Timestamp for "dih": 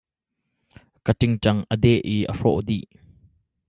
2.67-2.85